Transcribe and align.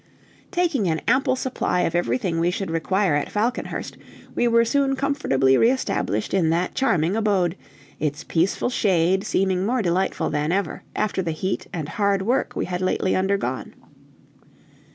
Taking 0.49 0.87
an 0.89 1.01
ample 1.07 1.35
supply 1.35 1.81
of 1.81 1.93
everything 1.93 2.39
we 2.39 2.49
should 2.49 2.71
require 2.71 3.13
at 3.13 3.29
Falconhurst, 3.31 3.97
we 4.33 4.47
were 4.47 4.65
soon 4.65 4.95
comfortably 4.95 5.57
reestablished 5.57 6.33
in 6.33 6.49
that 6.49 6.73
charming 6.73 7.15
abode, 7.15 7.55
its 7.99 8.23
peaceful 8.23 8.71
shade 8.71 9.23
seeming 9.23 9.63
more 9.63 9.83
delightful 9.83 10.31
than 10.31 10.51
ever, 10.51 10.81
after 10.95 11.21
the 11.21 11.29
heat 11.29 11.67
and 11.71 11.87
hard 11.87 12.23
work 12.23 12.55
we 12.55 12.65
had 12.65 12.81
lately 12.81 13.15
undergone. 13.15 13.75